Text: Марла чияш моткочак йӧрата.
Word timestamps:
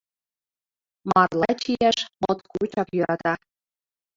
Марла 1.09 1.51
чияш 1.61 1.97
моткочак 2.21 2.89
йӧрата. 2.95 3.33